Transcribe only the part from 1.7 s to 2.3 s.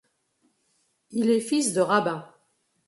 de rabbin.